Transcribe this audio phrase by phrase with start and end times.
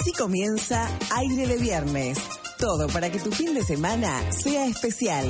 [0.00, 2.18] Así comienza Aire de Viernes.
[2.56, 5.28] Todo para que tu fin de semana sea especial.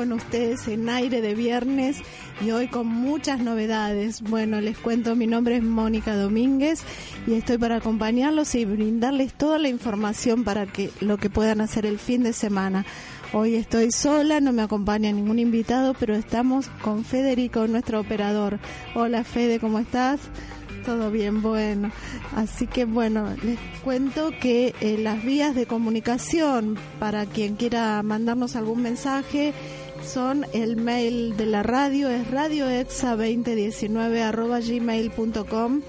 [0.00, 1.98] Con ustedes en aire de viernes
[2.40, 4.22] y hoy con muchas novedades.
[4.22, 6.84] Bueno, les cuento, mi nombre es Mónica Domínguez
[7.26, 11.84] y estoy para acompañarlos y brindarles toda la información para que lo que puedan hacer
[11.84, 12.86] el fin de semana.
[13.34, 18.58] Hoy estoy sola, no me acompaña ningún invitado, pero estamos con Federico, nuestro operador.
[18.94, 20.18] Hola Fede, ¿cómo estás?
[20.86, 21.90] Todo bien, bueno.
[22.34, 28.56] Así que bueno, les cuento que eh, las vías de comunicación para quien quiera mandarnos
[28.56, 29.52] algún mensaje
[30.04, 35.80] son el mail de la radio, es radioexa2019 arroba gmail.com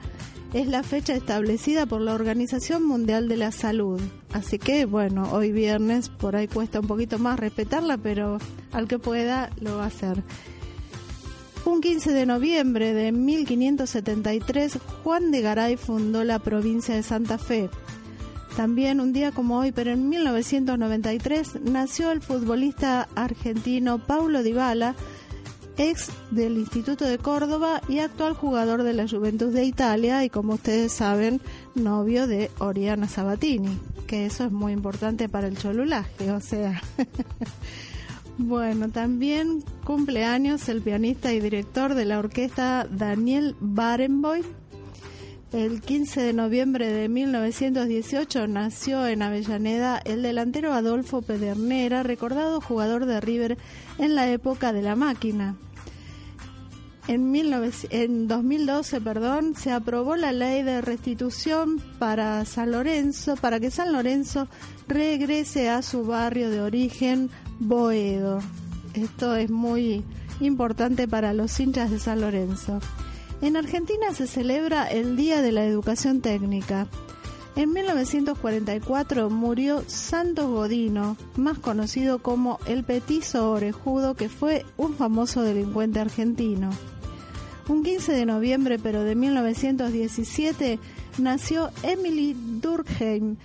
[0.53, 3.99] Es la fecha establecida por la Organización Mundial de la Salud.
[4.31, 8.37] Así que, bueno, hoy viernes por ahí cuesta un poquito más respetarla, pero
[8.73, 10.23] al que pueda lo va a hacer.
[11.65, 17.69] Un 15 de noviembre de 1573, Juan de Garay fundó la provincia de Santa Fe.
[18.55, 24.95] También un día como hoy, pero en 1993, nació el futbolista argentino Paulo Dybala,
[25.77, 30.55] ex del Instituto de Córdoba y actual jugador de la Juventus de Italia y como
[30.55, 31.41] ustedes saben,
[31.75, 33.77] novio de Oriana Sabatini,
[34.07, 36.81] que eso es muy importante para el cholulaje, o sea.
[38.41, 44.45] Bueno, también cumpleaños el pianista y director de la orquesta Daniel Barenboim.
[45.51, 53.05] El 15 de noviembre de 1918 nació en Avellaneda el delantero Adolfo Pedernera, recordado jugador
[53.07, 53.57] de River
[53.97, 55.57] en la época de la máquina.
[57.09, 63.59] En, 19 en 2012, perdón, se aprobó la ley de restitución para San Lorenzo, para
[63.59, 64.47] que San Lorenzo
[64.87, 67.29] regrese a su barrio de origen,
[67.59, 68.39] Boedo.
[68.93, 70.03] Esto es muy
[70.39, 72.79] importante para los hinchas de San Lorenzo.
[73.41, 76.87] En Argentina se celebra el Día de la Educación Técnica.
[77.55, 85.41] En 1944 murió Santos Godino, más conocido como el Petizo Orejudo, que fue un famoso
[85.41, 86.69] delincuente argentino.
[87.67, 90.79] Un 15 de noviembre, pero de 1917,
[91.17, 93.35] nació Emily Durkheim,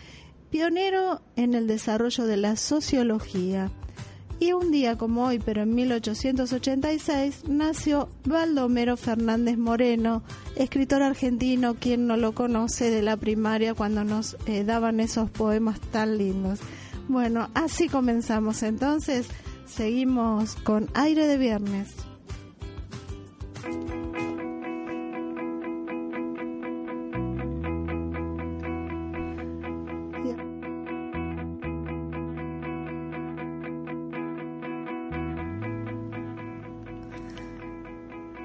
[0.50, 3.70] pionero en el desarrollo de la sociología.
[4.40, 10.22] Y un día como hoy, pero en 1886, nació Baldomero Fernández Moreno,
[10.56, 15.80] escritor argentino, quien no lo conoce de la primaria cuando nos eh, daban esos poemas
[15.80, 16.60] tan lindos.
[17.08, 19.28] Bueno, así comenzamos entonces,
[19.66, 21.94] seguimos con aire de viernes.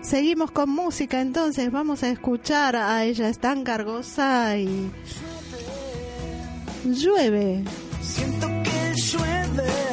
[0.09, 4.89] Seguimos con música, entonces vamos a escuchar a ella, es tan cargosa y
[6.83, 7.63] llueve.
[8.01, 9.88] Siento que llueve.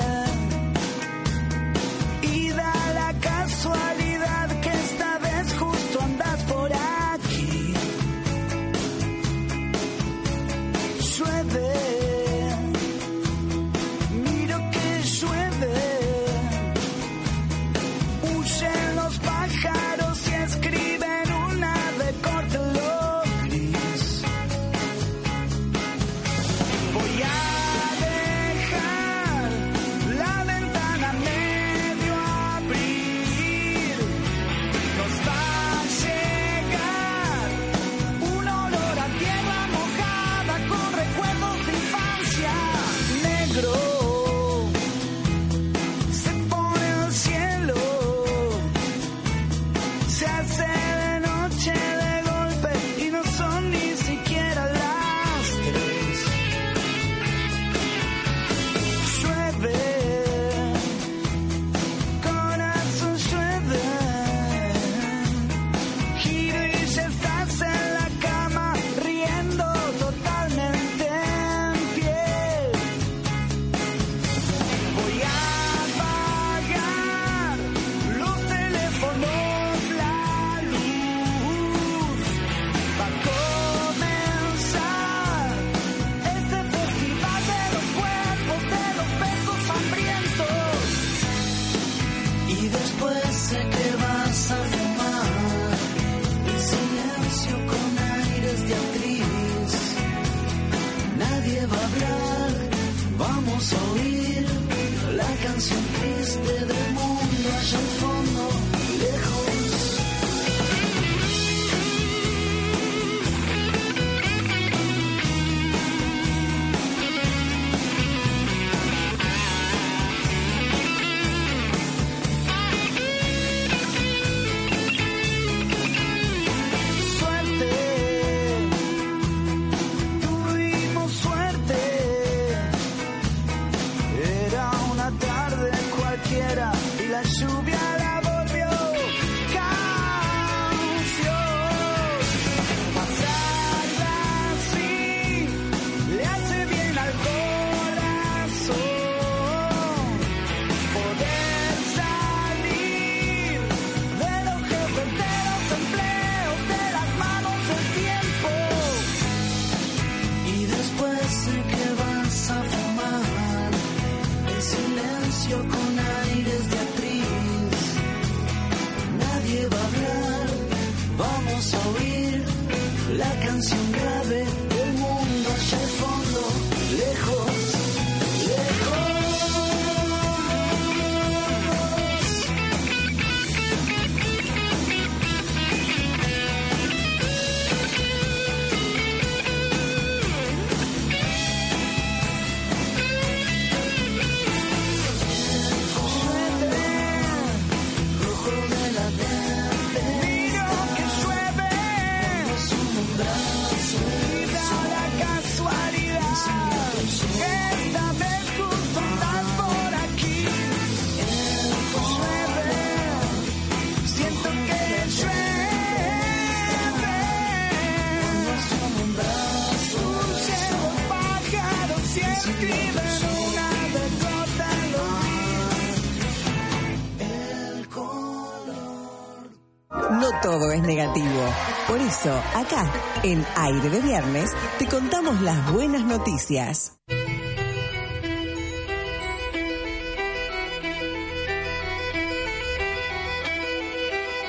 [230.86, 231.52] Negativo.
[231.88, 232.90] Por eso, acá,
[233.22, 236.98] en Aire de Viernes, te contamos las buenas noticias.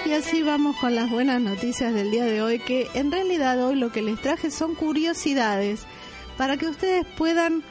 [0.05, 3.75] Y así vamos con las buenas noticias del día de hoy, que en realidad hoy
[3.75, 5.81] lo que les traje son curiosidades
[6.37, 7.63] para que ustedes puedan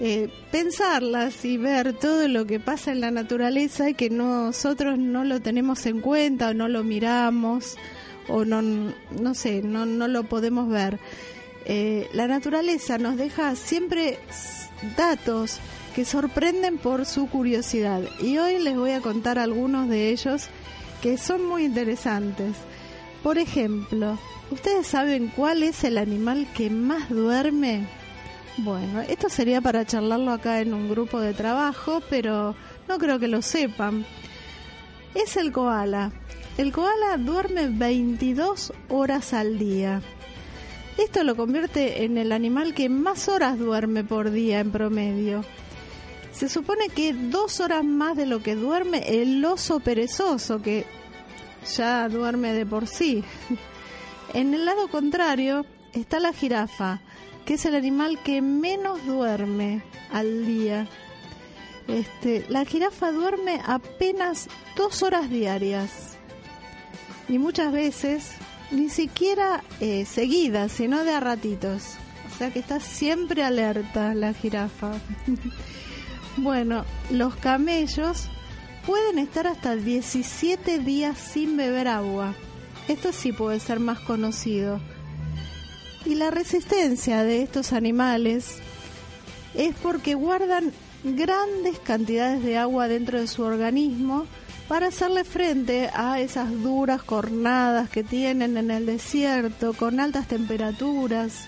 [0.00, 5.22] eh, pensarlas y ver todo lo que pasa en la naturaleza y que nosotros no
[5.24, 7.76] lo tenemos en cuenta o no lo miramos
[8.28, 10.98] o no, no sé, no, no lo podemos ver.
[11.64, 14.18] Eh, la naturaleza nos deja siempre
[14.96, 15.60] datos
[15.94, 20.48] que sorprenden por su curiosidad y hoy les voy a contar algunos de ellos
[21.02, 22.56] que son muy interesantes.
[23.22, 24.18] Por ejemplo,
[24.50, 27.86] ¿ustedes saben cuál es el animal que más duerme?
[28.58, 32.54] Bueno, esto sería para charlarlo acá en un grupo de trabajo, pero
[32.88, 34.04] no creo que lo sepan.
[35.14, 36.12] Es el koala.
[36.58, 40.02] El koala duerme 22 horas al día.
[40.98, 45.46] Esto lo convierte en el animal que más horas duerme por día en promedio.
[46.30, 50.84] Se supone que dos horas más de lo que duerme el oso perezoso, que
[51.74, 53.24] ya duerme de por sí.
[54.34, 57.00] En el lado contrario está la jirafa,
[57.44, 60.86] que es el animal que menos duerme al día.
[61.86, 66.11] Este, la jirafa duerme apenas dos horas diarias
[67.28, 68.32] y muchas veces
[68.70, 71.96] ni siquiera eh, seguidas, sino de a ratitos.
[72.32, 74.92] O sea que está siempre alerta la jirafa.
[76.36, 78.28] bueno, los camellos
[78.86, 82.34] pueden estar hasta 17 días sin beber agua.
[82.88, 84.80] Esto sí puede ser más conocido.
[86.04, 88.58] Y la resistencia de estos animales
[89.54, 90.72] es porque guardan
[91.04, 94.26] grandes cantidades de agua dentro de su organismo
[94.72, 101.44] para hacerle frente a esas duras jornadas que tienen en el desierto con altas temperaturas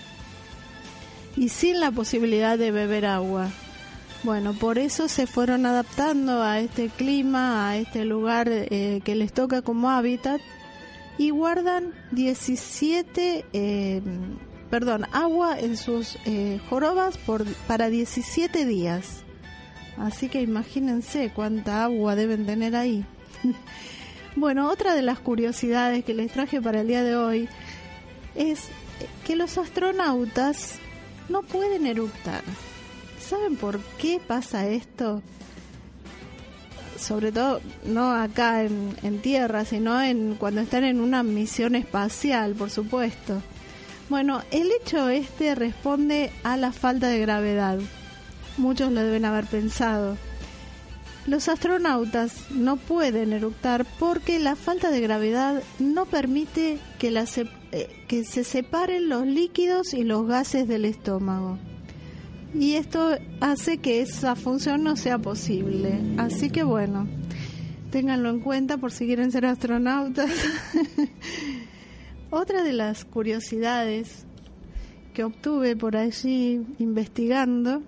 [1.35, 3.49] y sin la posibilidad de beber agua.
[4.21, 9.33] Bueno, por eso se fueron adaptando a este clima, a este lugar eh, que les
[9.33, 10.39] toca como hábitat
[11.17, 14.01] y guardan 17, eh,
[14.69, 19.23] perdón, agua en sus eh, jorobas por, para 17 días.
[19.97, 23.03] Así que imagínense cuánta agua deben tener ahí.
[24.35, 27.49] bueno, otra de las curiosidades que les traje para el día de hoy
[28.35, 28.69] es
[29.25, 30.75] que los astronautas
[31.29, 32.43] no pueden eructar.
[33.19, 35.21] ¿Saben por qué pasa esto?
[36.99, 42.53] Sobre todo no acá en, en tierra, sino en cuando están en una misión espacial,
[42.53, 43.41] por supuesto.
[44.09, 47.79] Bueno, el hecho este responde a la falta de gravedad.
[48.57, 50.15] Muchos lo deben haber pensado.
[51.27, 57.49] Los astronautas no pueden eructar porque la falta de gravedad no permite que, la se-
[57.71, 61.57] eh, que se separen los líquidos y los gases del estómago.
[62.53, 65.99] Y esto hace que esa función no sea posible.
[66.17, 67.07] Así que bueno,
[67.91, 70.29] ténganlo en cuenta por si quieren ser astronautas.
[72.29, 74.25] Otra de las curiosidades
[75.13, 77.81] que obtuve por allí investigando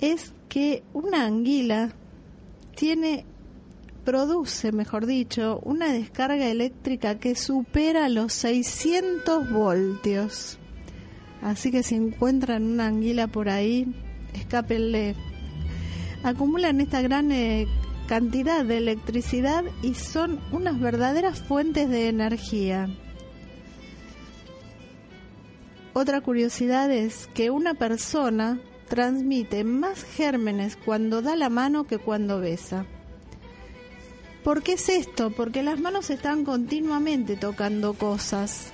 [0.00, 1.92] es que una anguila
[2.74, 3.24] tiene
[4.04, 10.58] produce, mejor dicho, una descarga eléctrica que supera los 600 voltios.
[11.42, 13.94] Así que si encuentran una anguila por ahí,
[14.32, 15.14] escápenle.
[16.22, 17.66] Acumulan esta gran eh,
[18.08, 22.88] cantidad de electricidad y son unas verdaderas fuentes de energía.
[25.92, 28.58] Otra curiosidad es que una persona
[28.88, 32.86] transmite más gérmenes cuando da la mano que cuando besa.
[34.44, 35.30] ¿Por qué es esto?
[35.30, 38.72] Porque las manos están continuamente tocando cosas.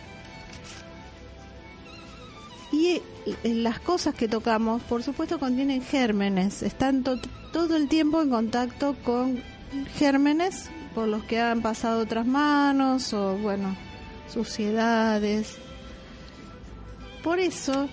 [2.71, 6.63] Y eh, las cosas que tocamos, por supuesto, contienen gérmenes.
[6.63, 7.19] Están to-
[7.53, 9.43] todo el tiempo en contacto con
[9.97, 13.77] gérmenes por los que han pasado otras manos o, bueno,
[14.33, 15.57] suciedades.
[17.23, 17.89] Por eso,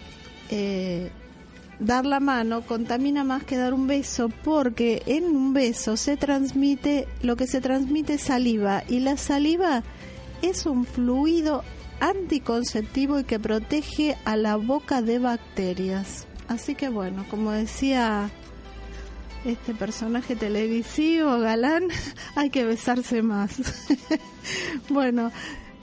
[0.49, 1.11] eh,
[1.81, 7.07] dar la mano contamina más que dar un beso porque en un beso se transmite
[7.23, 9.83] lo que se transmite saliva y la saliva
[10.43, 11.63] es un fluido
[11.99, 16.27] anticonceptivo y que protege a la boca de bacterias.
[16.47, 18.29] Así que bueno, como decía
[19.43, 21.87] este personaje televisivo galán,
[22.35, 23.55] hay que besarse más.
[24.89, 25.31] bueno,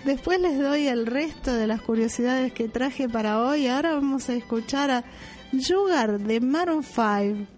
[0.05, 3.67] después les doy el resto de las curiosidades que traje para hoy.
[3.67, 5.05] Ahora vamos a escuchar a
[5.57, 7.58] Sugar de Maroon 5.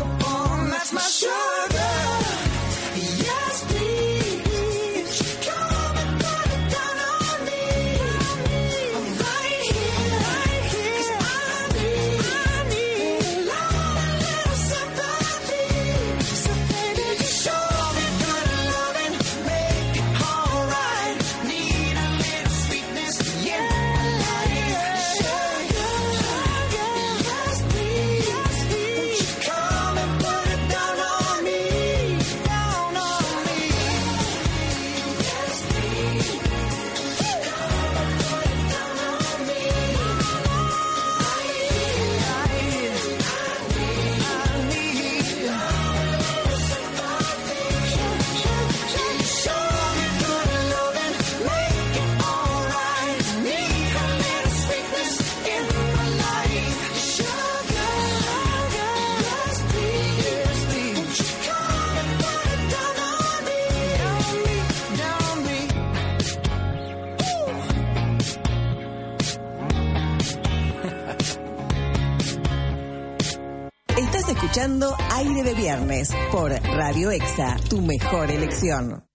[75.31, 79.05] Aire de Viernes por Radio Exa, tu mejor elección.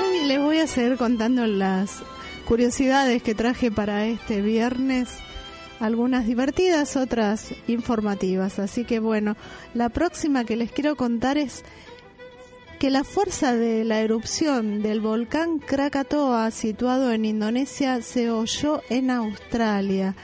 [0.00, 2.02] Hoy les voy a seguir contando las
[2.48, 5.10] curiosidades que traje para este viernes.
[5.80, 8.58] Algunas divertidas, otras informativas.
[8.58, 9.36] Así que bueno,
[9.74, 11.62] la próxima que les quiero contar es
[12.80, 19.10] que la fuerza de la erupción del volcán Krakatoa, situado en Indonesia, se oyó en
[19.10, 20.16] Australia.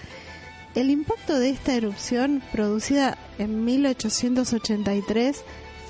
[0.74, 5.44] El impacto de esta erupción, producida en 1883,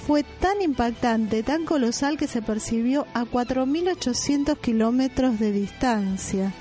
[0.09, 6.53] fue tan impactante, tan colosal que se percibió a 4.800 kilómetros de distancia.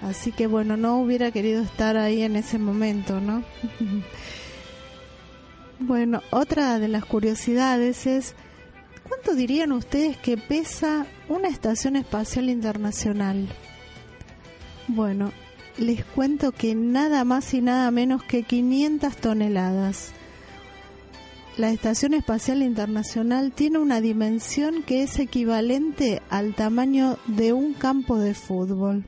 [0.00, 3.44] Así que bueno, no hubiera querido estar ahí en ese momento, ¿no?
[5.78, 8.34] bueno, otra de las curiosidades es,
[9.12, 13.46] ¿cuánto dirían ustedes que pesa una estación espacial internacional?
[14.88, 15.32] Bueno,
[15.76, 20.12] les cuento que nada más y nada menos que 500 toneladas.
[21.58, 28.18] La Estación Espacial Internacional tiene una dimensión que es equivalente al tamaño de un campo
[28.18, 29.04] de fútbol.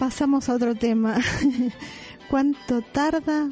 [0.00, 1.20] Pasamos a otro tema.
[2.28, 3.50] ¿Cuánto tarda?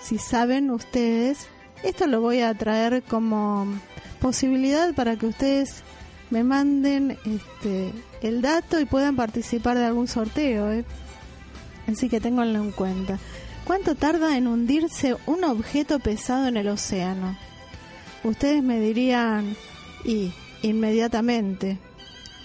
[0.00, 1.46] Si saben ustedes,
[1.82, 3.66] esto lo voy a traer como
[4.20, 5.82] posibilidad para que ustedes
[6.30, 10.72] me manden este, el dato y puedan participar de algún sorteo.
[10.72, 10.84] ¿eh?
[11.88, 13.18] Así que ténganlo en cuenta.
[13.64, 17.36] ¿Cuánto tarda en hundirse un objeto pesado en el océano?
[18.24, 19.56] Ustedes me dirían,
[20.04, 21.78] y inmediatamente.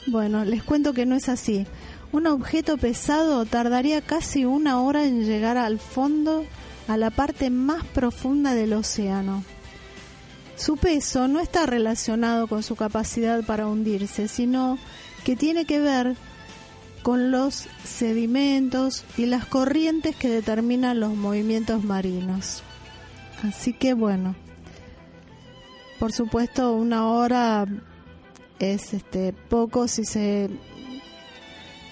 [0.08, 1.65] Bueno, les cuento que no es así.
[2.12, 6.45] Un objeto pesado tardaría casi una hora en llegar al fondo,
[6.88, 9.43] a la parte más profunda del océano.
[10.56, 14.78] Su peso no está relacionado con su capacidad para hundirse, sino
[15.24, 16.15] que tiene que ver
[17.04, 22.63] con los sedimentos y las corrientes que determinan los movimientos marinos.
[23.43, 24.36] Así que bueno,
[26.00, 27.65] por supuesto una hora
[28.60, 30.50] es este poco si se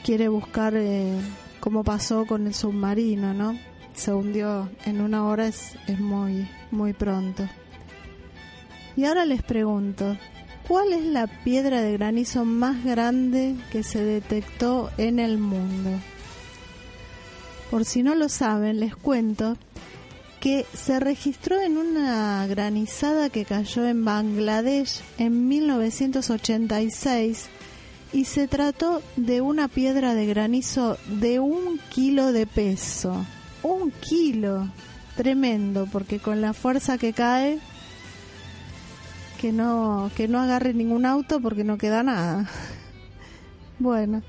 [0.04, 1.20] quiere buscar eh,
[1.60, 3.58] cómo pasó con el submarino, ¿no?
[3.94, 7.48] Se hundió en una hora es, es muy muy pronto.
[8.96, 10.18] Y ahora les pregunto,
[10.68, 15.92] ¿cuál es la piedra de granizo más grande que se detectó en el mundo?
[17.72, 19.58] Por si no lo saben, les cuento
[20.40, 27.48] que se registró en una granizada que cayó en Bangladesh en 1986
[28.12, 33.26] y se trató de una piedra de granizo de un kilo de peso.
[33.64, 34.70] Un kilo.
[35.16, 37.60] Tremendo, porque con la fuerza que cae
[39.40, 42.50] que no que no agarre ningún auto porque no queda nada.
[43.80, 44.22] Bueno.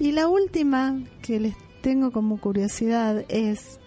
[0.00, 3.78] Y la última que les tengo como curiosidad es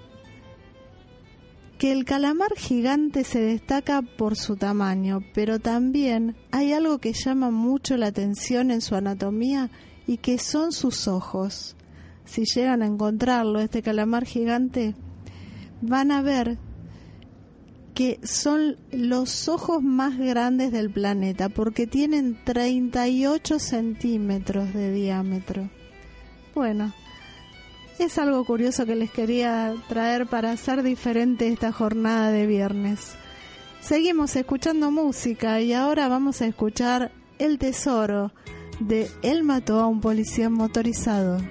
[1.78, 7.50] que el calamar gigante se destaca por su tamaño, pero también hay algo que llama
[7.50, 9.71] mucho la atención en su anatomía
[10.06, 11.76] y que son sus ojos.
[12.31, 14.95] Si llegan a encontrarlo, este calamar gigante,
[15.81, 16.57] van a ver
[17.93, 25.69] que son los ojos más grandes del planeta porque tienen 38 centímetros de diámetro.
[26.55, 26.93] Bueno,
[27.99, 33.11] es algo curioso que les quería traer para hacer diferente esta jornada de viernes.
[33.81, 38.31] Seguimos escuchando música y ahora vamos a escuchar El Tesoro
[38.79, 41.41] de Él mató a un policía motorizado.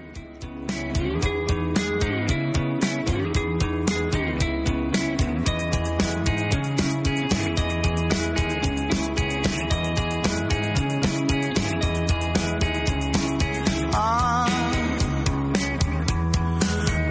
[13.92, 14.46] Ah,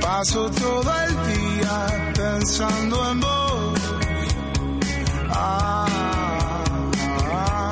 [0.01, 3.79] paso todo el día pensando en vos.
[5.31, 5.85] Ah,
[7.31, 7.71] ah,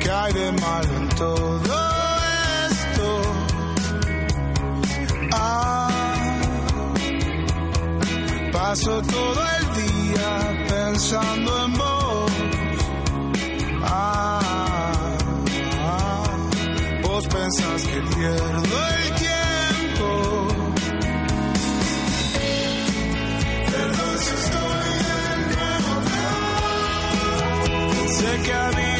[0.00, 1.81] ¿qué hay de malo en todo
[8.72, 10.30] paso todo el día
[10.66, 12.32] pensando en vos.
[13.82, 15.18] Ah,
[15.80, 16.24] ah,
[17.02, 20.08] vos pensás que pierdo el tiempo.
[23.72, 25.92] Perdón si estoy de nuevo.
[28.08, 28.91] Sé que habías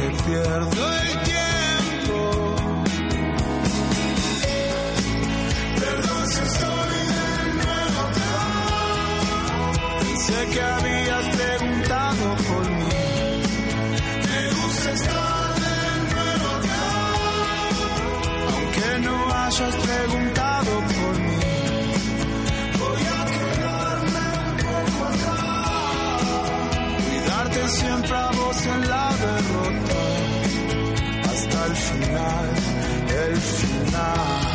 [0.00, 2.56] que pierdo el tiempo.
[5.78, 8.02] Perdón si estoy de nuevo.
[10.00, 10.79] Pensé que
[33.90, 34.49] final.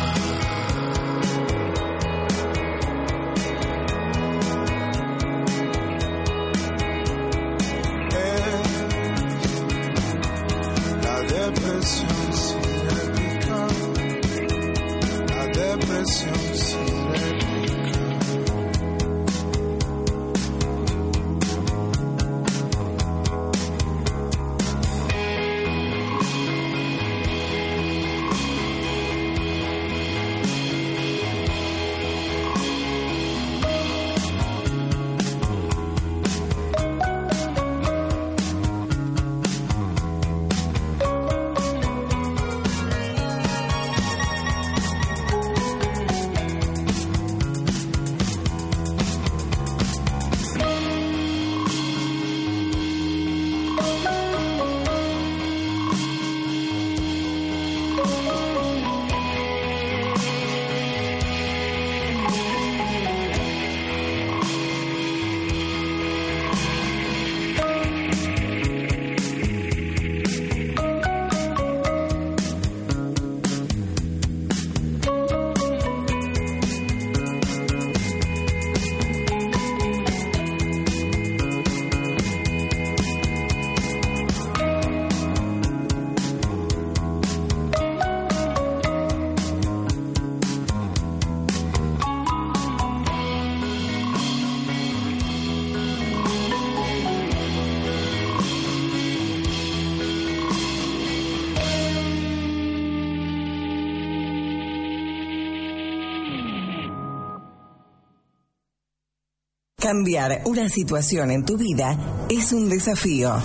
[109.86, 111.96] Cambiar una situación en tu vida
[112.28, 113.36] es un desafío.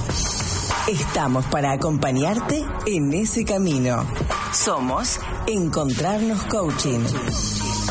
[0.88, 4.04] Estamos para acompañarte en ese camino.
[4.52, 7.02] Somos Encontrarnos Coaching.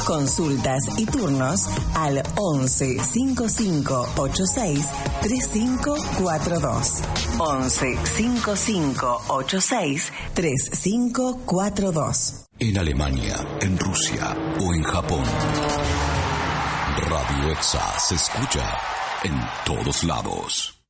[0.05, 4.85] Consultas y turnos al 11 55 86
[5.23, 6.93] 3542.
[7.39, 12.47] 11 55 86 3542.
[12.59, 15.23] En Alemania, en Rusia o en Japón.
[17.09, 18.79] Radio EXA se escucha
[19.25, 19.33] en
[19.65, 20.83] todos lados.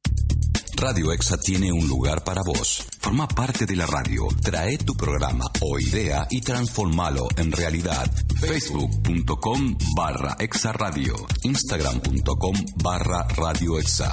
[0.76, 2.84] Radio EXA tiene un lugar para vos.
[3.00, 4.26] Forma parte de la radio.
[4.42, 8.10] Trae tu programa o idea y transformalo en realidad.
[8.40, 11.14] Facebook.com barra EXA Radio.
[11.44, 14.12] Instagram.com barra Radio EXA.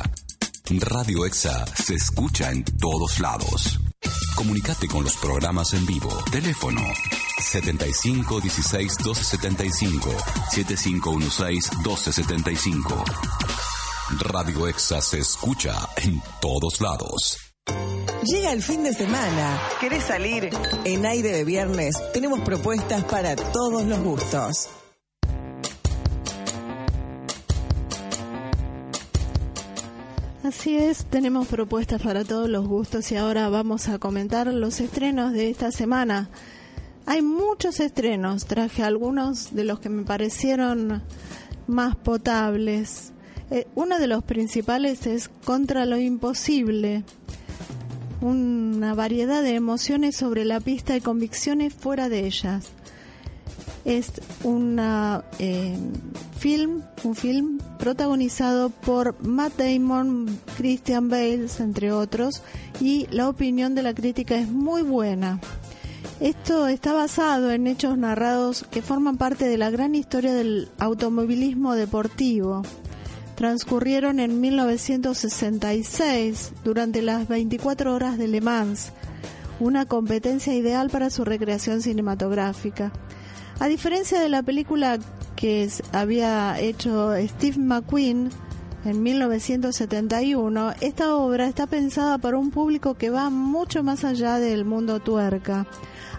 [0.70, 3.80] Radio EXA se escucha en todos lados.
[4.36, 6.10] Comunicate con los programas en vivo.
[6.32, 6.82] Teléfono
[7.40, 10.10] 75 16 1275
[10.52, 13.04] 7516 1275.
[14.20, 17.38] Radio EXA se escucha en todos lados.
[18.24, 19.62] Llega el fin de semana.
[19.80, 20.50] ¿Querés salir?
[20.86, 24.70] En aire de viernes tenemos propuestas para todos los gustos.
[30.44, 35.34] Así es, tenemos propuestas para todos los gustos y ahora vamos a comentar los estrenos
[35.34, 36.30] de esta semana.
[37.10, 41.02] Hay muchos estrenos, traje algunos de los que me parecieron
[41.66, 43.14] más potables.
[43.50, 47.06] Eh, uno de los principales es Contra lo Imposible,
[48.20, 52.72] una variedad de emociones sobre la pista y convicciones fuera de ellas.
[53.86, 54.12] Es
[54.44, 55.78] una eh,
[56.38, 62.42] film, un film protagonizado por Matt Damon, Christian Bale, entre otros,
[62.82, 65.40] y la opinión de la crítica es muy buena.
[66.20, 71.76] Esto está basado en hechos narrados que forman parte de la gran historia del automovilismo
[71.76, 72.64] deportivo.
[73.36, 78.94] Transcurrieron en 1966 durante las 24 horas de Le Mans,
[79.60, 82.92] una competencia ideal para su recreación cinematográfica.
[83.60, 84.98] A diferencia de la película
[85.36, 88.32] que había hecho Steve McQueen
[88.88, 94.64] en 1971, esta obra está pensada para un público que va mucho más allá del
[94.64, 95.68] mundo tuerca.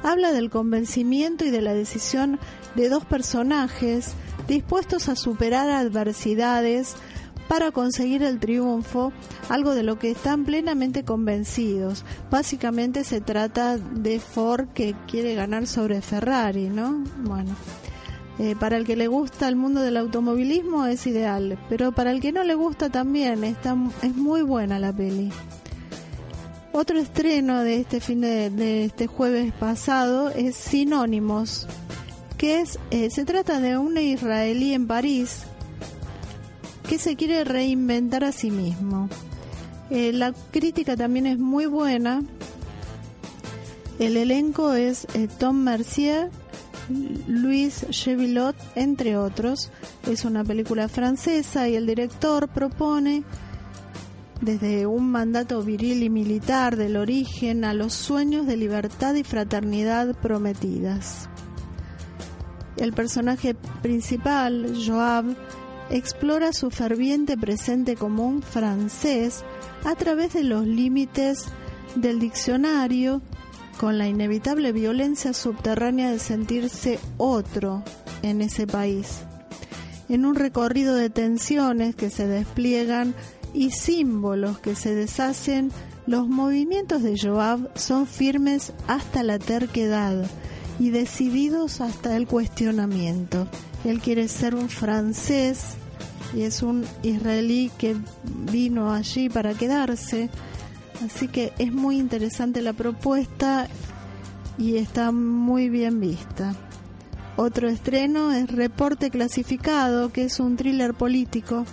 [0.03, 2.39] Habla del convencimiento y de la decisión
[2.75, 4.13] de dos personajes
[4.47, 6.95] dispuestos a superar adversidades
[7.49, 9.13] para conseguir el triunfo,
[9.49, 12.05] algo de lo que están plenamente convencidos.
[12.31, 17.03] Básicamente se trata de Ford que quiere ganar sobre Ferrari, ¿no?
[17.25, 17.57] Bueno,
[18.39, 22.21] eh, para el que le gusta el mundo del automovilismo es ideal, pero para el
[22.21, 25.33] que no le gusta también está, es muy buena la peli.
[26.71, 31.67] Otro estreno de este fin de, este jueves pasado es Sinónimos,
[32.37, 35.43] que es eh, se trata de una israelí en París
[36.89, 39.09] que se quiere reinventar a sí mismo.
[39.91, 42.23] Eh, la crítica también es muy buena.
[43.99, 45.09] El elenco es
[45.41, 46.31] Tom Mercier,
[47.27, 49.71] Luis Chevilot, entre otros.
[50.07, 53.25] Es una película francesa y el director propone
[54.41, 60.15] desde un mandato viril y militar del origen a los sueños de libertad y fraternidad
[60.17, 61.29] prometidas.
[62.77, 65.37] El personaje principal, Joab,
[65.91, 69.43] explora su ferviente presente común francés
[69.85, 71.47] a través de los límites
[71.97, 73.23] del diccionario
[73.79, 77.83] con la inevitable violencia subterránea de sentirse otro
[78.23, 79.21] en ese país.
[80.09, 83.15] En un recorrido de tensiones que se despliegan
[83.55, 85.71] y símbolos que se deshacen,
[86.07, 90.27] los movimientos de Joab son firmes hasta la terquedad
[90.81, 93.47] y decididos hasta el cuestionamiento.
[93.85, 95.77] Él quiere ser un francés
[96.35, 97.97] y es un israelí que
[98.51, 100.31] vino allí para quedarse.
[101.05, 103.69] Así que es muy interesante la propuesta
[104.59, 106.55] y está muy bien vista.
[107.37, 111.65] Otro estreno es Reporte Clasificado, que es un thriller político.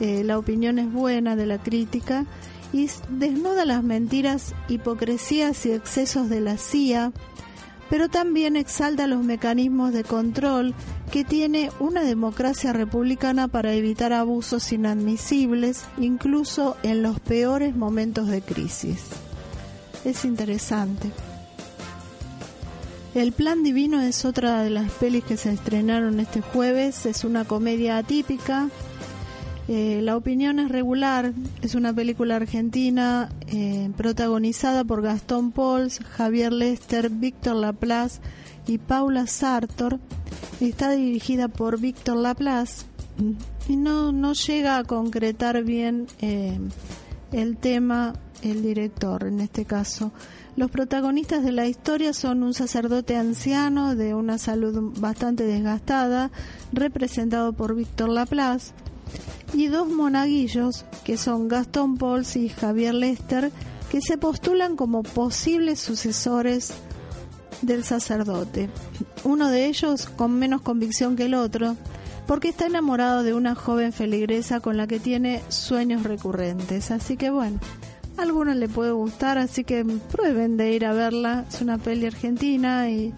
[0.00, 2.24] Eh, la opinión es buena de la crítica
[2.72, 7.12] y desnuda las mentiras, hipocresías y excesos de la CIA,
[7.94, 10.74] pero también exalta los mecanismos de control
[11.12, 18.42] que tiene una democracia republicana para evitar abusos inadmisibles, incluso en los peores momentos de
[18.42, 18.98] crisis.
[20.04, 21.12] Es interesante.
[23.14, 27.06] El Plan Divino es otra de las pelis que se estrenaron este jueves.
[27.06, 28.70] Es una comedia atípica.
[29.66, 31.32] Eh, la opinión es regular.
[31.62, 38.20] Es una película argentina eh, protagonizada por Gastón Pauls, Javier Lester, Víctor Laplace
[38.66, 39.98] y Paula Sartor.
[40.60, 42.84] Está dirigida por Víctor Laplace
[43.68, 46.58] y no, no llega a concretar bien eh,
[47.32, 50.12] el tema el director en este caso.
[50.56, 56.30] Los protagonistas de la historia son un sacerdote anciano de una salud bastante desgastada,
[56.72, 58.72] representado por Víctor Laplace,
[59.52, 63.52] y dos monaguillos, que son Gastón Pauls y Javier Lester,
[63.90, 66.72] que se postulan como posibles sucesores
[67.62, 68.68] del sacerdote.
[69.22, 71.76] Uno de ellos con menos convicción que el otro,
[72.26, 76.90] porque está enamorado de una joven feligresa con la que tiene sueños recurrentes.
[76.90, 77.60] Así que bueno,
[78.16, 81.44] a algunos le puede gustar, así que prueben de ir a verla.
[81.48, 83.12] Es una peli argentina y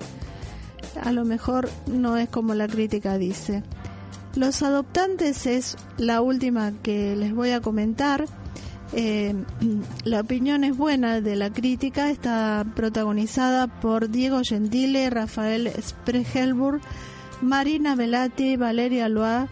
[1.00, 3.62] a lo mejor no es como la crítica dice.
[4.36, 8.26] Los adoptantes es la última que les voy a comentar.
[8.92, 9.34] Eh,
[10.04, 16.82] la opinión es buena de la crítica, está protagonizada por Diego Gentile, Rafael Spregelburg,
[17.40, 19.48] Marina Velati, Valeria Loa,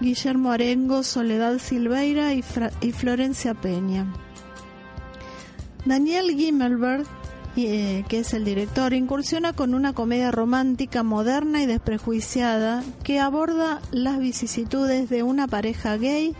[0.00, 2.42] Guillermo Arengo, Soledad Silveira y,
[2.80, 4.12] y Florencia Peña.
[5.84, 7.06] Daniel Gimmelberg,
[7.66, 14.20] que es el director, incursiona con una comedia romántica moderna y desprejuiciada que aborda las
[14.20, 16.36] vicisitudes de una pareja gay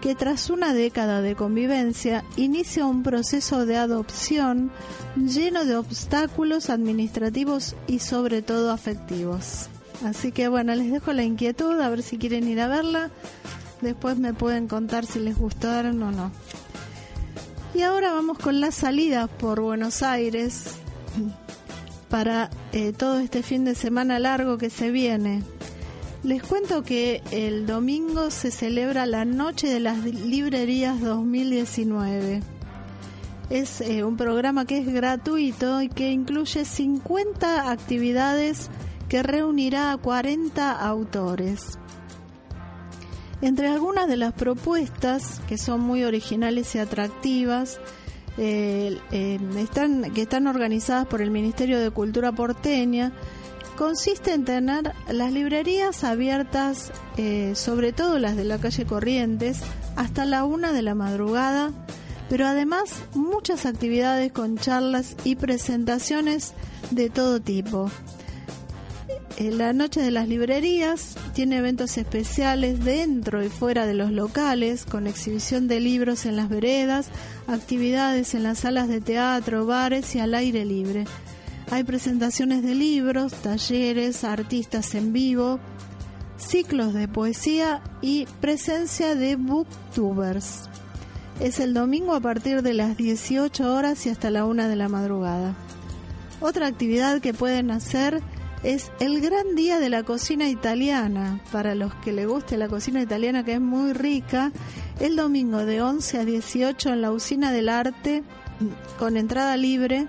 [0.00, 4.70] que tras una década de convivencia inicia un proceso de adopción
[5.16, 9.68] lleno de obstáculos administrativos y sobre todo afectivos.
[10.04, 13.10] Así que bueno, les dejo la inquietud, a ver si quieren ir a verla.
[13.80, 16.30] Después me pueden contar si les gustaron o no.
[17.74, 20.76] Y ahora vamos con las salidas por Buenos Aires
[22.08, 25.42] para eh, todo este fin de semana largo que se viene.
[26.24, 32.42] Les cuento que el domingo se celebra la Noche de las Librerías 2019.
[33.48, 38.68] Es eh, un programa que es gratuito y que incluye 50 actividades
[39.08, 41.78] que reunirá a 40 autores.
[43.42, 47.80] Entre algunas de las propuestas, que son muy originales y atractivas,
[48.36, 48.98] eh,
[49.56, 53.12] están, que están organizadas por el Ministerio de Cultura porteña,
[53.76, 59.60] consiste en tener las librerías abiertas, eh, sobre todo las de la calle Corrientes,
[59.96, 61.72] hasta la una de la madrugada,
[62.28, 66.52] pero además muchas actividades con charlas y presentaciones
[66.90, 67.90] de todo tipo.
[69.36, 74.84] Eh, la Noche de las Librerías tiene eventos especiales dentro y fuera de los locales,
[74.84, 77.08] con exhibición de libros en las veredas,
[77.46, 81.04] actividades en las salas de teatro, bares y al aire libre.
[81.70, 85.60] Hay presentaciones de libros, talleres, artistas en vivo,
[86.36, 90.68] ciclos de poesía y presencia de booktubers.
[91.38, 94.88] Es el domingo a partir de las 18 horas y hasta la 1 de la
[94.88, 95.54] madrugada.
[96.40, 98.20] Otra actividad que pueden hacer
[98.62, 101.40] el gran día de la cocina italiana.
[101.50, 104.52] Para los que le guste la cocina italiana, que es muy rica,
[105.00, 108.22] el domingo de 11 a 18 en la Usina del Arte,
[108.98, 110.06] con entrada libre,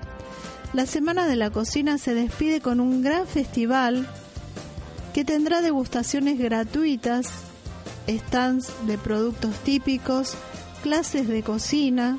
[0.73, 4.07] la Semana de la Cocina se despide con un gran festival
[5.13, 7.28] que tendrá degustaciones gratuitas,
[8.07, 10.36] stands de productos típicos,
[10.82, 12.17] clases de cocina,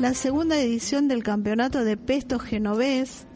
[0.00, 3.27] la segunda edición del campeonato de pesto genovés,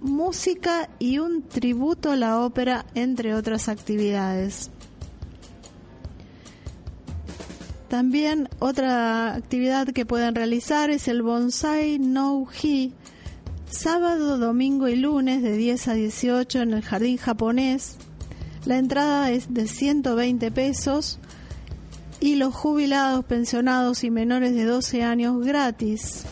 [0.00, 4.70] música y un tributo a la ópera, entre otras actividades.
[7.88, 12.92] También otra actividad que pueden realizar es el Bonsai No Hi,
[13.70, 17.96] sábado, domingo y lunes de 10 a 18 en el Jardín Japonés.
[18.66, 21.18] La entrada es de 120 pesos
[22.20, 26.24] y los jubilados, pensionados y menores de 12 años gratis.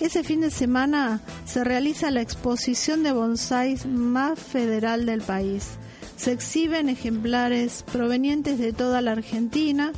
[0.00, 5.78] Ese fin de semana se realiza la exposición de bonsáis más federal del país.
[6.16, 9.92] Se exhiben ejemplares provenientes de toda la Argentina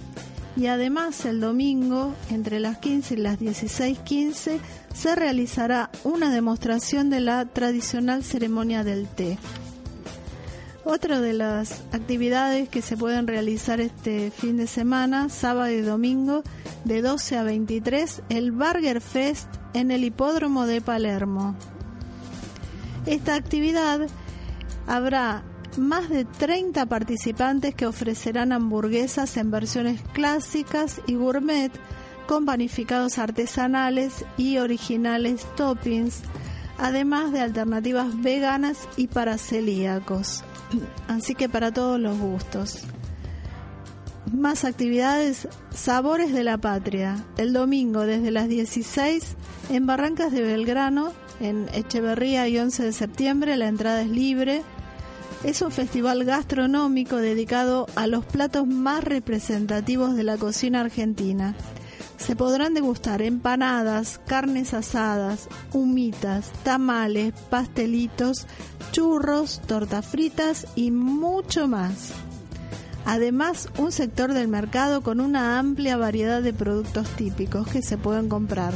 [0.56, 4.58] y además el domingo, entre las 15 y las 16.15,
[4.94, 9.38] se realizará una demostración de la tradicional ceremonia del té.
[10.90, 16.42] Otra de las actividades que se pueden realizar este fin de semana, sábado y domingo,
[16.86, 21.54] de 12 a 23, el Burger Fest en el Hipódromo de Palermo.
[23.04, 24.08] Esta actividad
[24.86, 25.42] habrá
[25.76, 31.70] más de 30 participantes que ofrecerán hamburguesas en versiones clásicas y gourmet
[32.26, 36.22] con panificados artesanales y originales toppings,
[36.78, 40.42] además de alternativas veganas y para celíacos.
[41.08, 42.80] Así que para todos los gustos.
[44.32, 49.36] Más actividades, Sabores de la Patria, el domingo desde las 16
[49.70, 54.62] en Barrancas de Belgrano, en Echeverría y 11 de septiembre, la entrada es libre
[55.44, 61.54] es un festival gastronómico dedicado a los platos más representativos de la cocina argentina.
[62.18, 68.46] Se podrán degustar empanadas, carnes asadas, humitas, tamales, pastelitos,
[68.92, 72.12] churros, tortas fritas y mucho más.
[73.06, 78.28] Además, un sector del mercado con una amplia variedad de productos típicos que se pueden
[78.28, 78.74] comprar.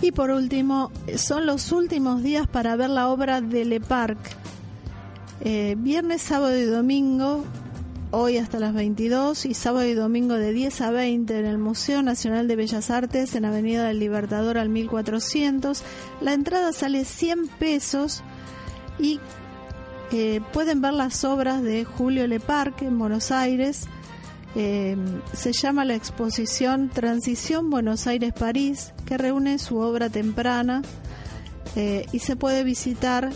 [0.00, 4.18] Y por último, son los últimos días para ver la obra de Le Parc.
[5.42, 7.44] Eh, viernes, sábado y domingo,
[8.12, 12.02] hoy hasta las 22 y sábado y domingo de 10 a 20 en el Museo
[12.02, 15.82] Nacional de Bellas Artes en Avenida del Libertador al 1400.
[16.20, 18.22] La entrada sale 100 pesos
[18.98, 19.18] y
[20.12, 23.86] eh, pueden ver las obras de Julio Le Parc en Buenos Aires.
[24.54, 24.96] Eh,
[25.32, 30.82] se llama la exposición Transición Buenos Aires-París, que reúne su obra temprana
[31.76, 33.30] eh, y se puede visitar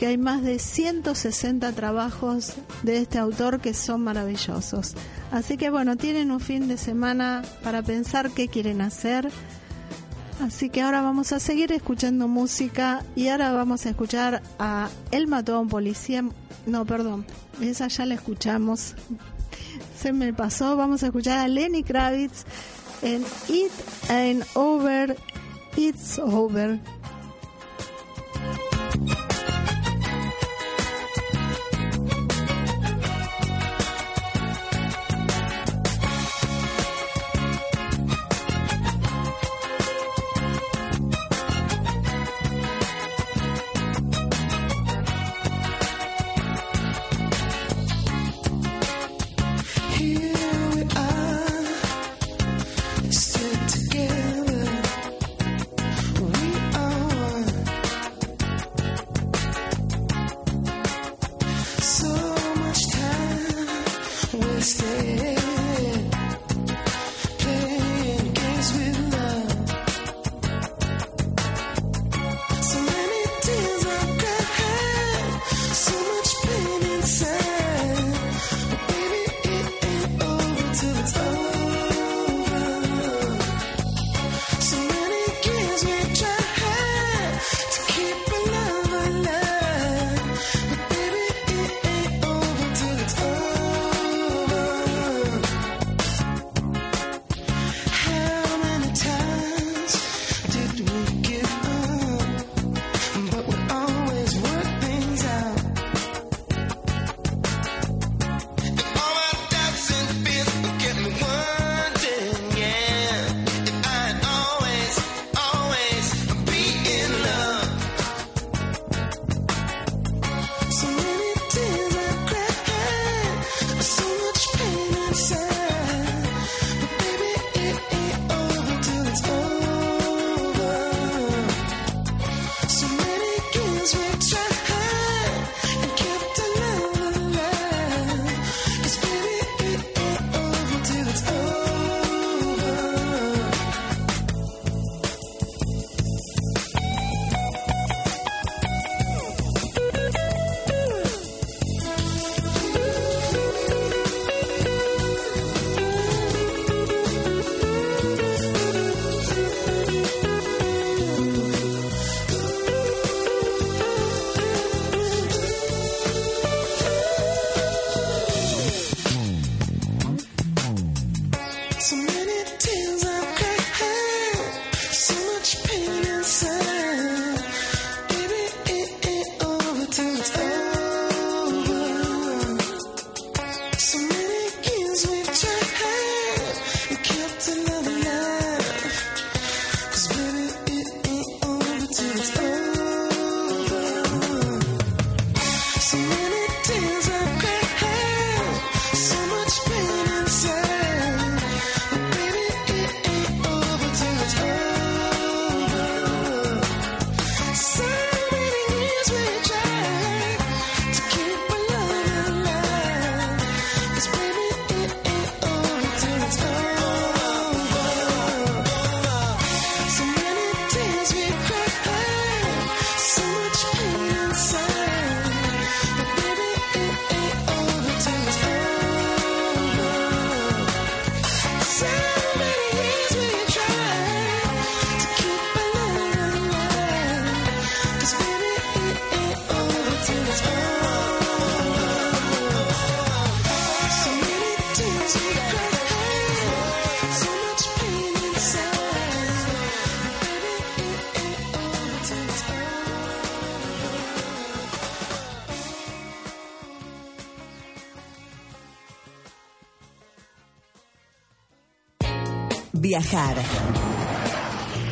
[0.00, 4.94] que hay más de 160 trabajos de este autor que son maravillosos.
[5.30, 9.28] Así que bueno, tienen un fin de semana para pensar qué quieren hacer.
[10.40, 15.26] Así que ahora vamos a seguir escuchando música y ahora vamos a escuchar a Él
[15.26, 16.24] mató a un policía.
[16.64, 17.26] No, perdón,
[17.60, 18.94] esa ya la escuchamos
[20.00, 20.76] se me pasó.
[20.76, 22.46] Vamos a escuchar a Lenny Kravitz
[23.02, 23.70] en It
[24.08, 25.14] Ain't Over,
[25.76, 26.80] It's Over.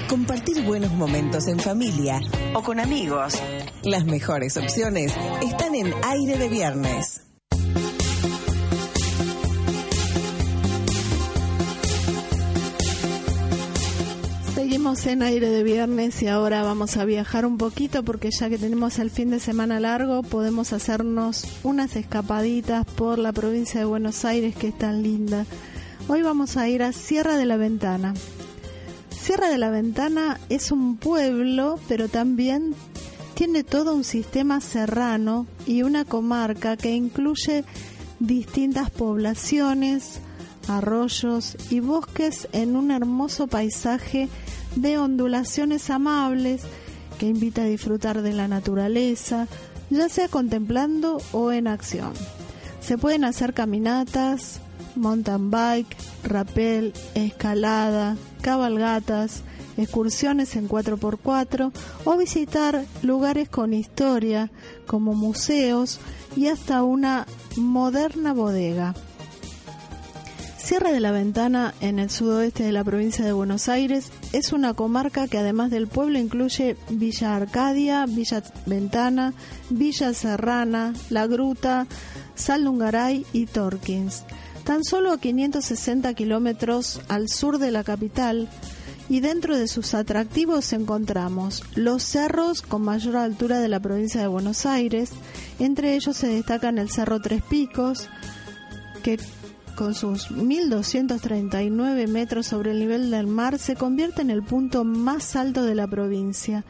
[0.08, 2.20] Compartir buenos momentos en familia
[2.52, 3.34] o con amigos.
[3.84, 7.20] Las mejores opciones están en aire de viernes.
[14.52, 18.58] Seguimos en aire de viernes y ahora vamos a viajar un poquito porque ya que
[18.58, 24.24] tenemos el fin de semana largo podemos hacernos unas escapaditas por la provincia de Buenos
[24.24, 25.46] Aires que es tan linda.
[26.10, 28.14] Hoy vamos a ir a Sierra de la Ventana.
[29.10, 32.74] Sierra de la Ventana es un pueblo, pero también
[33.34, 37.62] tiene todo un sistema serrano y una comarca que incluye
[38.20, 40.20] distintas poblaciones,
[40.66, 44.30] arroyos y bosques en un hermoso paisaje
[44.76, 46.62] de ondulaciones amables
[47.18, 49.46] que invita a disfrutar de la naturaleza,
[49.90, 52.14] ya sea contemplando o en acción.
[52.80, 54.62] Se pueden hacer caminatas,
[54.98, 59.42] mountain bike, rappel, escalada, cabalgatas,
[59.76, 61.72] excursiones en 4x4
[62.04, 64.50] o visitar lugares con historia
[64.86, 66.00] como museos
[66.36, 67.26] y hasta una
[67.56, 68.94] moderna bodega.
[70.68, 74.74] Sierra de la Ventana, en el sudoeste de la provincia de Buenos Aires, es una
[74.74, 79.32] comarca que además del pueblo incluye Villa Arcadia, Villa Ventana,
[79.70, 81.86] Villa Serrana, La Gruta,
[82.34, 84.24] Saldungaray y Torkins.
[84.68, 88.50] Tan solo a 560 kilómetros al sur de la capital,
[89.08, 94.26] y dentro de sus atractivos encontramos los cerros con mayor altura de la provincia de
[94.26, 95.12] Buenos Aires,
[95.58, 98.10] entre ellos se destacan el Cerro Tres Picos,
[99.02, 99.18] que
[99.74, 105.34] con sus 1.239 metros sobre el nivel del mar se convierte en el punto más
[105.34, 106.66] alto de la provincia,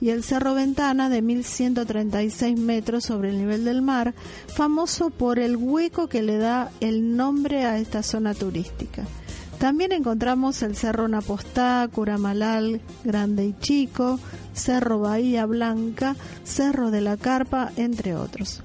[0.00, 4.14] y el Cerro Ventana de 1.136 metros sobre el nivel del mar,
[4.48, 9.04] famoso por el hueco que le da el nombre a esta zona turística.
[9.58, 14.18] También encontramos el Cerro Napostá, Curamalal, Grande y Chico,
[14.54, 18.62] Cerro Bahía Blanca, Cerro de la Carpa, entre otros.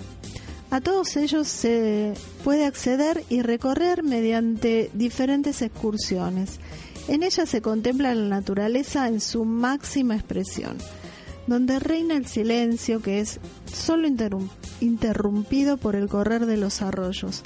[0.71, 2.13] A todos ellos se
[2.43, 6.59] puede acceder y recorrer mediante diferentes excursiones.
[7.07, 10.77] En ellas se contempla la naturaleza en su máxima expresión,
[11.47, 13.39] donde reina el silencio que es
[13.71, 14.07] solo
[14.79, 17.43] interrumpido por el correr de los arroyos,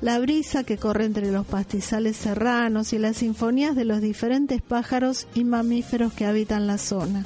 [0.00, 5.26] la brisa que corre entre los pastizales serranos y las sinfonías de los diferentes pájaros
[5.34, 7.24] y mamíferos que habitan la zona.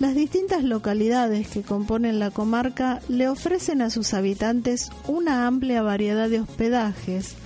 [0.00, 6.28] Las distintas localidades que componen la comarca le ofrecen a sus habitantes una amplia variedad
[6.28, 7.36] de hospedajes.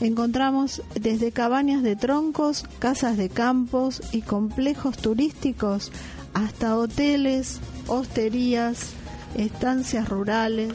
[0.00, 5.92] Encontramos desde cabañas de troncos, casas de campos y complejos turísticos
[6.34, 8.90] hasta hoteles, hosterías,
[9.36, 10.72] estancias rurales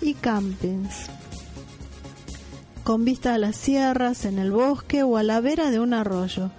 [0.00, 1.06] y campings.
[2.84, 6.50] Con vista a las sierras, en el bosque o a la vera de un arroyo.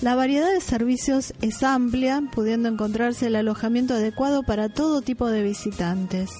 [0.00, 5.42] La variedad de servicios es amplia, pudiendo encontrarse el alojamiento adecuado para todo tipo de
[5.42, 6.30] visitantes.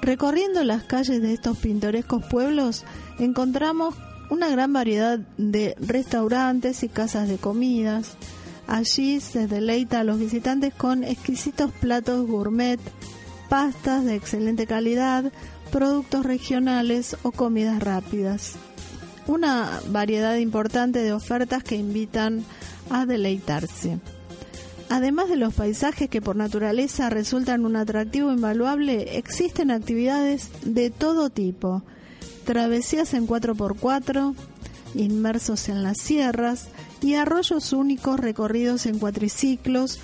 [0.00, 2.84] Recorriendo las calles de estos pintorescos pueblos,
[3.18, 3.94] encontramos
[4.30, 8.16] una gran variedad de restaurantes y casas de comidas.
[8.68, 12.78] Allí se deleita a los visitantes con exquisitos platos gourmet,
[13.48, 15.32] pastas de excelente calidad,
[15.72, 18.56] productos regionales o comidas rápidas.
[19.26, 22.44] Una variedad importante de ofertas que invitan
[22.90, 24.00] a deleitarse.
[24.90, 31.30] Además de los paisajes que por naturaleza resultan un atractivo invaluable, existen actividades de todo
[31.30, 31.82] tipo.
[32.44, 34.34] Travesías en 4x4,
[34.94, 36.68] inmersos en las sierras
[37.00, 40.00] y arroyos únicos recorridos en cuatriciclos,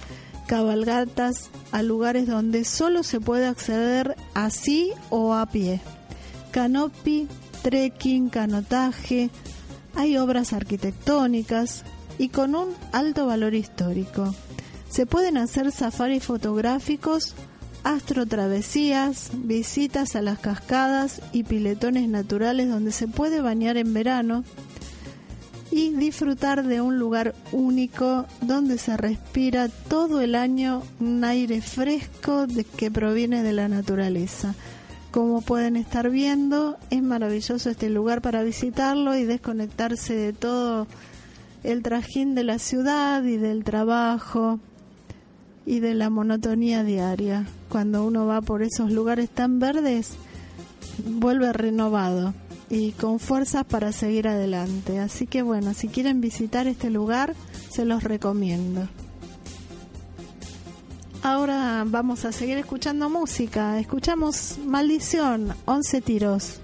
[0.47, 5.81] cabalgatas a lugares donde solo se puede acceder así o a pie.
[6.51, 7.29] Canopy,
[7.63, 9.31] trekking, canotaje,
[9.97, 11.85] hay obras arquitectónicas,
[12.19, 14.35] y con un alto valor histórico.
[14.89, 17.35] Se pueden hacer safaris fotográficos,
[17.83, 24.45] astrotravesías, visitas a las cascadas y piletones naturales donde se puede bañar en verano
[25.71, 32.47] y disfrutar de un lugar único donde se respira todo el año un aire fresco
[32.77, 34.55] que proviene de la naturaleza.
[35.11, 40.87] Como pueden estar viendo, es maravilloso este lugar para visitarlo y desconectarse de todo
[41.63, 44.59] el trajín de la ciudad y del trabajo
[45.67, 47.47] y de la monotonía diaria.
[47.69, 50.15] Cuando uno va por esos lugares tan verdes,
[51.07, 52.35] vuelve renovado
[52.75, 54.99] y con fuerzas para seguir adelante.
[54.99, 57.35] Así que bueno, si quieren visitar este lugar,
[57.71, 58.89] se los recomiendo.
[61.23, 63.79] Ahora vamos a seguir escuchando música.
[63.79, 66.61] Escuchamos Maldición, 11 tiros.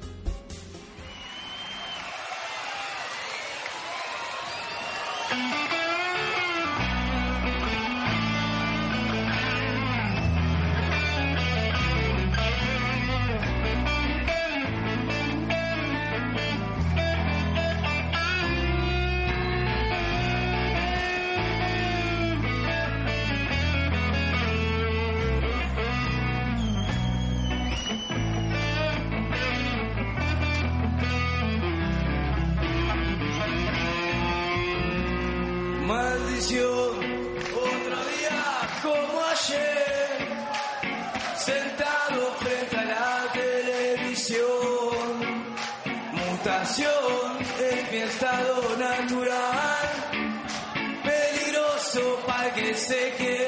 [52.86, 53.39] Para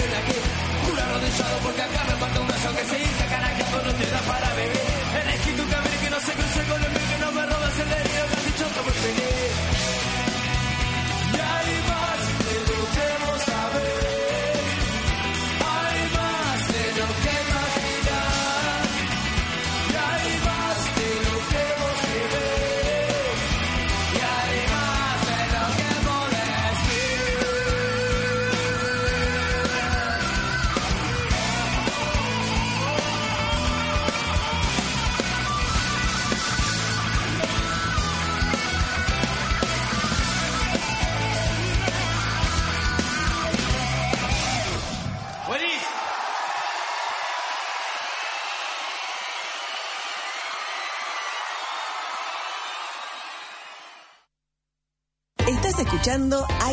[0.00, 0.38] de aquí.
[1.02, 3.21] Arrodillado porque acá me falta un brazo que se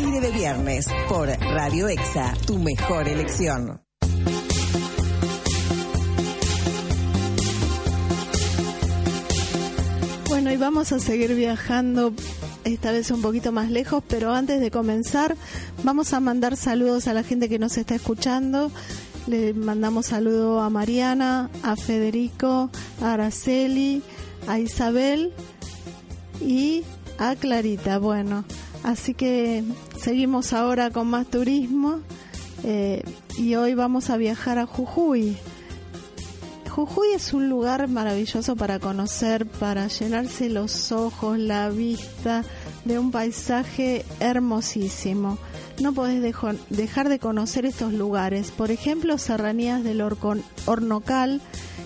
[0.02, 3.82] Aire de Viernes por Radio Exa, tu mejor elección.
[10.30, 12.14] Bueno, y vamos a seguir viajando
[12.64, 15.36] esta vez un poquito más lejos, pero antes de comenzar
[15.84, 18.72] vamos a mandar saludos a la gente que nos está escuchando.
[19.28, 22.70] Le mandamos saludo a Mariana, a Federico,
[23.02, 24.02] a Araceli,
[24.48, 25.34] a Isabel
[26.40, 26.86] y
[27.18, 28.00] a Clarita.
[28.00, 28.46] Bueno,
[28.84, 29.64] así que
[29.98, 32.00] seguimos ahora con más turismo
[32.64, 33.04] eh,
[33.38, 35.38] y hoy vamos a viajar a Jujuy.
[36.70, 42.44] Jujuy es un lugar maravilloso para conocer, para llenarse los ojos, la vista
[42.86, 45.38] de un paisaje hermosísimo.
[45.82, 48.52] No podés dejar de conocer estos lugares.
[48.52, 51.42] Por ejemplo, Serranías del Hornocal,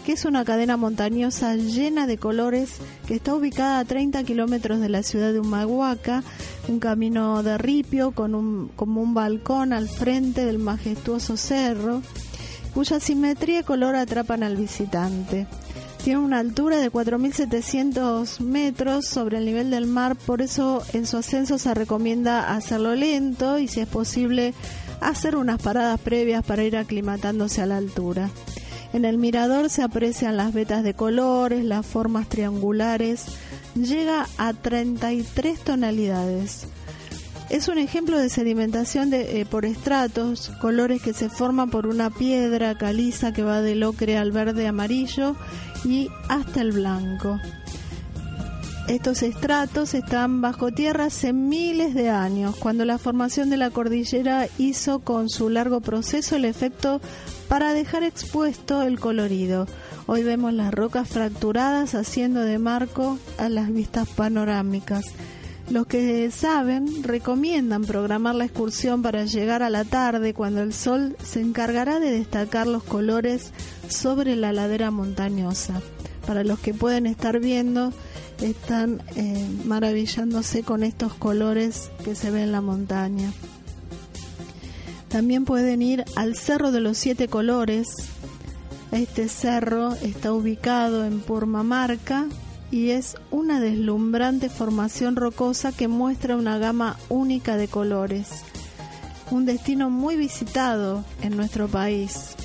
[0.05, 2.71] que es una cadena montañosa llena de colores
[3.07, 6.23] que está ubicada a 30 kilómetros de la ciudad de Humahuaca,
[6.67, 12.01] un camino de ripio con un, como un balcón al frente del majestuoso cerro
[12.73, 15.47] cuya simetría y color atrapan al visitante.
[16.03, 21.17] Tiene una altura de 4.700 metros sobre el nivel del mar, por eso en su
[21.17, 24.53] ascenso se recomienda hacerlo lento y si es posible
[24.99, 28.29] hacer unas paradas previas para ir aclimatándose a la altura.
[28.91, 33.25] En el mirador se aprecian las vetas de colores, las formas triangulares,
[33.75, 36.67] llega a 33 tonalidades.
[37.49, 42.09] Es un ejemplo de sedimentación de, eh, por estratos, colores que se forman por una
[42.09, 45.35] piedra caliza que va del ocre al verde amarillo
[45.85, 47.39] y hasta el blanco.
[48.87, 54.47] Estos estratos están bajo tierra hace miles de años, cuando la formación de la cordillera
[54.57, 56.99] hizo con su largo proceso el efecto
[57.47, 59.67] para dejar expuesto el colorido.
[60.05, 65.05] Hoy vemos las rocas fracturadas haciendo de marco a las vistas panorámicas.
[65.69, 71.15] Los que saben recomiendan programar la excursión para llegar a la tarde cuando el sol
[71.23, 73.53] se encargará de destacar los colores
[73.87, 75.81] sobre la ladera montañosa.
[76.27, 77.93] Para los que pueden estar viendo,
[78.41, 83.31] están eh, maravillándose con estos colores que se ven en la montaña.
[85.07, 88.12] También pueden ir al Cerro de los Siete Colores.
[88.93, 92.27] Este cerro está ubicado en Purmamarca
[92.69, 98.43] y es una deslumbrante formación rocosa que muestra una gama única de colores.
[99.31, 102.35] Un destino muy visitado en nuestro país.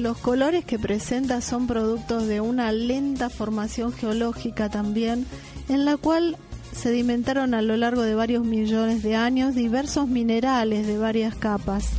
[0.00, 5.24] Los colores que presenta son productos de una lenta formación geológica también,
[5.68, 6.36] en la cual
[6.72, 11.92] sedimentaron a lo largo de varios millones de años diversos minerales de varias capas.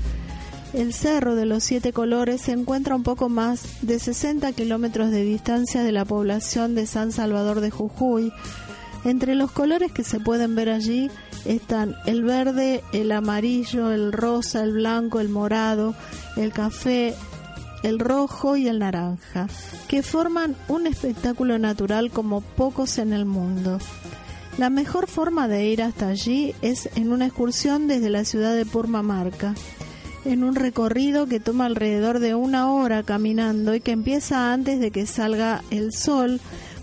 [0.75, 5.23] El Cerro de los Siete Colores se encuentra un poco más de 60 kilómetros de
[5.23, 8.33] distancia de la población de San Salvador de Jujuy.
[9.05, 11.09] Entre los colores que se pueden ver allí
[11.45, 15.95] están el verde, el amarillo, el rosa, el blanco, el morado,
[16.35, 17.15] el café,
[17.83, 19.47] el rojo y el naranja,
[19.87, 23.79] que forman un espectáculo natural como pocos en el mundo.
[24.57, 28.65] La mejor forma de ir hasta allí es en una excursión desde la ciudad de
[28.65, 29.53] Purmamarca,
[30.25, 34.91] en un recorrido que toma alrededor de una hora caminando y que empieza antes de
[34.91, 36.41] que salga el sol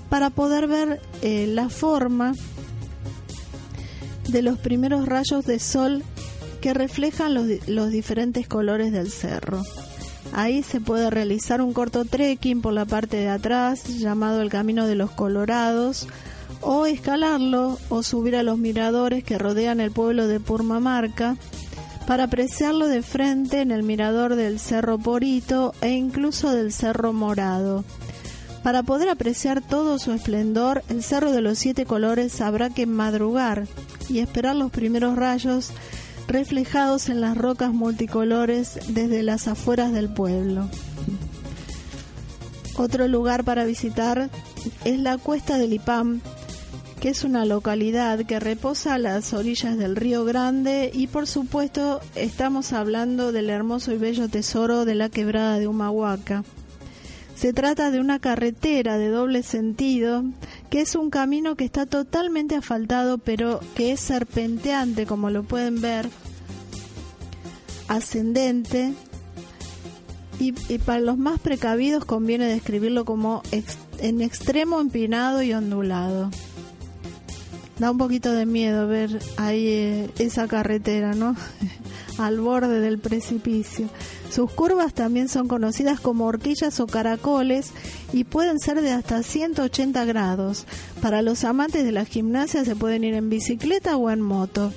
[0.09, 2.35] para poder ver eh, la forma
[4.29, 6.03] de los primeros rayos de sol
[6.61, 9.63] que reflejan los, los diferentes colores del cerro.
[10.33, 14.87] Ahí se puede realizar un corto trekking por la parte de atrás llamado el Camino
[14.87, 16.07] de los Colorados
[16.63, 21.37] o escalarlo o subir a los miradores que rodean el pueblo de Purmamarca
[22.13, 27.87] para apreciarlo de frente en el mirador del Cerro Porito e incluso del Cerro Morado.
[28.63, 33.67] Para poder apreciar todo su esplendor, el Cerro de los Siete Colores habrá que madrugar
[34.11, 35.71] y esperar los primeros rayos
[36.29, 40.69] reflejados en las rocas multicolores desde las afueras del pueblo.
[42.77, 44.29] Otro lugar para visitar
[44.85, 46.21] es la Cuesta del Ipam,
[47.03, 52.01] que es una localidad que reposa a las orillas del río Grande y por supuesto
[52.15, 56.45] estamos hablando del hermoso y bello tesoro de la quebrada de Humahuaca.
[57.35, 60.23] Se trata de una carretera de doble sentido,
[60.71, 65.81] que es un camino que está totalmente asfaltado, pero que es serpenteante, como lo pueden
[65.81, 66.09] ver,
[67.89, 68.93] ascendente.
[70.39, 73.43] Y, para los más precavidos conviene describirlo como
[73.99, 76.31] en extremo empinado y ondulado.
[77.83, 81.35] Da un poquito de miedo ver ahí eh, esa carretera, ¿no?
[82.17, 83.89] Al borde del precipicio.
[84.31, 87.73] Sus curvas también son conocidas como horquillas o caracoles
[88.13, 90.65] y pueden ser de hasta 180 grados.
[91.01, 94.73] Para los amantes de la gimnasia se pueden ir en bicicleta o en moto.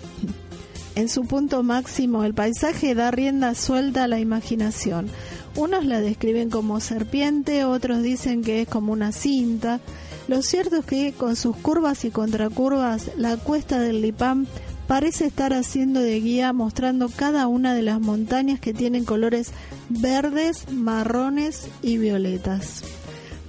[0.96, 5.12] En su punto máximo, el paisaje da rienda suelta a la imaginación.
[5.56, 9.80] Unos la describen como serpiente, otros dicen que es como una cinta.
[10.28, 14.48] Lo cierto es que con sus curvas y contracurvas, la cuesta del Lipam
[14.88, 19.52] parece estar haciendo de guía mostrando cada una de las montañas que tienen colores
[19.90, 22.84] verdes, marrones y violetas.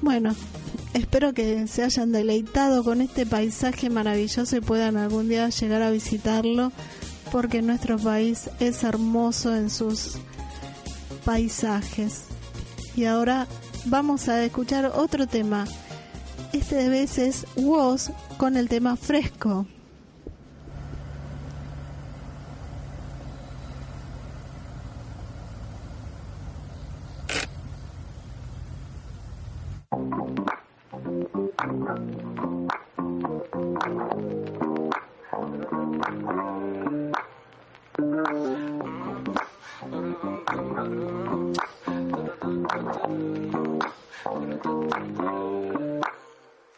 [0.03, 0.35] Bueno,
[0.93, 5.91] espero que se hayan deleitado con este paisaje maravilloso y puedan algún día llegar a
[5.91, 6.73] visitarlo
[7.33, 10.19] porque nuestro país es hermoso en sus
[11.25, 12.25] paisajes.
[12.95, 13.47] Y ahora
[13.87, 15.67] vamos a escuchar otro tema.
[16.57, 19.67] Este vez es Woz con el tema fresco.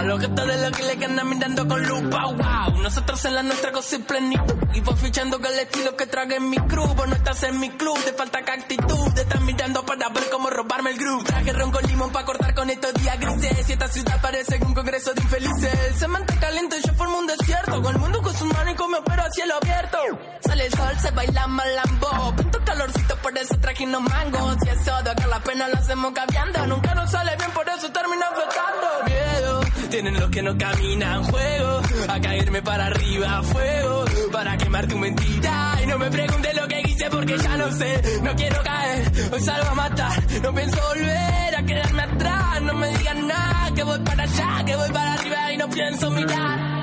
[0.00, 0.02] culpa.
[0.02, 2.26] Los gestos de los que le andan mirando con lupa.
[2.26, 4.54] Wow, nosotros en la nuestra cosa y plenitud.
[4.74, 6.86] Y vos fichando con el estilo que trague en mi crew.
[6.94, 9.12] Vos no estás en mi club, te falta que actitud.
[9.14, 11.24] Te estás mirando para ver cómo robarme el groove.
[11.24, 13.68] Traje ron con limón para cortar con estos días grises.
[13.68, 15.96] Y esta ciudad parece un congreso de infelices.
[15.96, 17.82] Se mantiene caliente, yo formo un desierto.
[17.82, 19.98] Con el mundo con su mano y con mi opero a cielo abierto.
[20.40, 22.34] Sale el sol, se baila malambo.
[22.36, 24.56] Pinto calorcito, por eso traje unos mangos.
[24.62, 26.66] Si eso de acá la pena lo hacemos cambiando.
[26.66, 29.04] Nunca nos sale bien, por eso termina flotando.
[29.06, 29.59] Miedo,
[29.90, 31.24] tienen los que no caminan.
[31.24, 33.42] Juego, a caerme para arriba.
[33.42, 35.78] Fuego, para quemar tu mentira.
[35.82, 38.20] Y no me preguntes lo que hice porque ya no sé.
[38.22, 40.22] No quiero caer, hoy salgo a matar.
[40.42, 42.62] No pienso volver a quedarme atrás.
[42.62, 46.10] No me digan nada, que voy para allá, que voy para arriba y no pienso
[46.10, 46.82] mirar.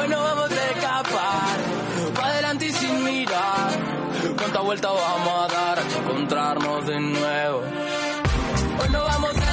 [0.00, 1.58] Hoy no vamos a escapar,
[2.14, 3.70] pa' adelante y sin mirar.
[4.36, 7.62] ¿Cuántas vueltas vamos a dar hasta encontrarnos de nuevo?
[8.80, 9.51] Hoy no vamos a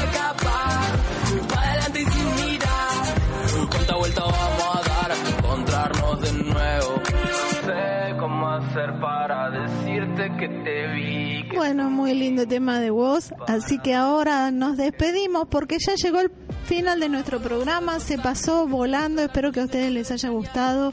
[6.59, 11.55] No sé cómo hacer para decirte que te vi.
[11.55, 13.33] Bueno, muy lindo tema de voz.
[13.47, 16.31] Así que ahora nos despedimos porque ya llegó el
[16.65, 18.01] final de nuestro programa.
[18.01, 19.21] Se pasó volando.
[19.21, 20.91] Espero que a ustedes les haya gustado.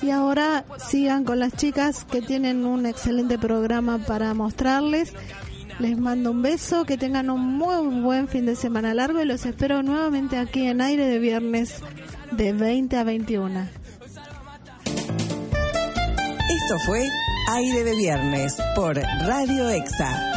[0.00, 5.12] Y ahora sigan con las chicas que tienen un excelente programa para mostrarles.
[5.78, 9.44] Les mando un beso, que tengan un muy buen fin de semana largo y los
[9.44, 11.82] espero nuevamente aquí en aire de viernes
[12.32, 13.68] de 20 a 21.
[16.48, 17.08] Esto fue
[17.48, 20.35] Aire de Viernes por Radio EXA